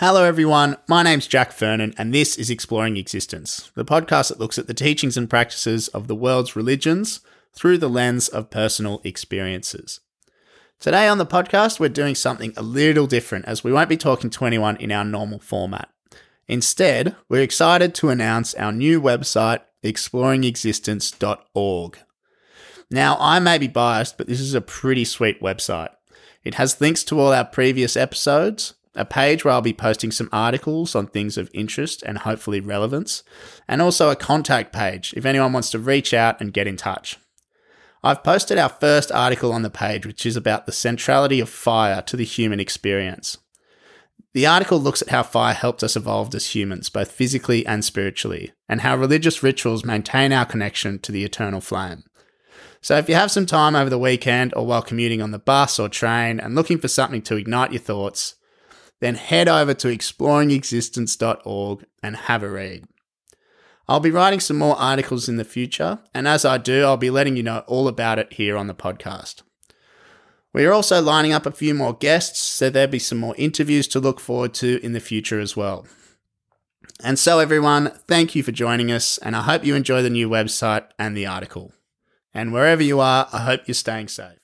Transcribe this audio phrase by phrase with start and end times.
[0.00, 0.76] Hello, everyone.
[0.88, 4.72] My name's Jack Fernan, and this is Exploring Existence, the podcast that looks at the
[4.72, 7.20] teachings and practices of the world's religions
[7.52, 10.00] through the lens of personal experiences.
[10.78, 14.30] Today on the podcast, we're doing something a little different as we won't be talking
[14.30, 15.90] to anyone in our normal format.
[16.48, 21.98] Instead, we're excited to announce our new website, exploringexistence.org.
[22.90, 25.90] Now, I may be biased, but this is a pretty sweet website.
[26.42, 30.28] It has links to all our previous episodes, a page where I'll be posting some
[30.32, 33.22] articles on things of interest and hopefully relevance,
[33.68, 37.18] and also a contact page if anyone wants to reach out and get in touch.
[38.02, 42.00] I've posted our first article on the page, which is about the centrality of fire
[42.02, 43.38] to the human experience.
[44.32, 48.52] The article looks at how fire helped us evolve as humans, both physically and spiritually,
[48.68, 52.04] and how religious rituals maintain our connection to the eternal flame.
[52.80, 55.78] So, if you have some time over the weekend or while commuting on the bus
[55.78, 58.36] or train and looking for something to ignite your thoughts,
[59.00, 62.84] then head over to exploringexistence.org and have a read.
[63.88, 67.10] I'll be writing some more articles in the future, and as I do, I'll be
[67.10, 69.42] letting you know all about it here on the podcast.
[70.52, 73.88] We are also lining up a few more guests, so there'll be some more interviews
[73.88, 75.86] to look forward to in the future as well.
[77.02, 80.28] And so, everyone, thank you for joining us, and I hope you enjoy the new
[80.28, 81.72] website and the article.
[82.34, 84.40] And wherever you are, I hope you're staying safe.